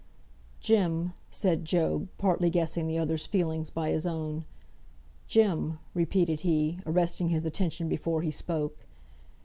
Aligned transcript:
"Jem!" 0.61 1.13
said 1.29 1.63
Job, 1.63 2.07
partly 2.17 2.49
guessing 2.49 2.87
the 2.87 2.97
other's 2.97 3.27
feelings 3.27 3.69
by 3.69 3.91
his 3.91 4.03
own. 4.07 4.45
"Jem!" 5.27 5.77
repeated 5.93 6.39
he, 6.39 6.79
arresting 6.87 7.29
his 7.29 7.45
attention 7.45 7.87
before 7.87 8.23
he 8.23 8.31
spoke. 8.31 8.87